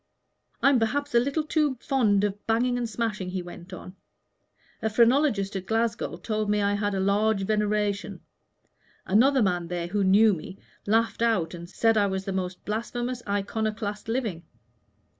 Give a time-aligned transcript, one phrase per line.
[0.63, 3.95] "I'm perhaps a little too fond of banging and smashing," he went on:
[4.81, 8.21] "a phrenologist at Glasgow told me I had large veneration;
[9.05, 13.21] another man there, who knew me, laughed out and said I was the most blasphemous
[13.29, 14.41] iconoclast living.